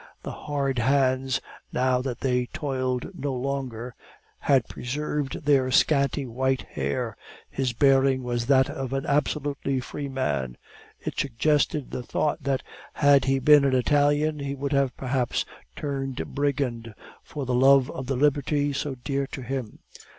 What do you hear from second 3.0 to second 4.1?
no longer,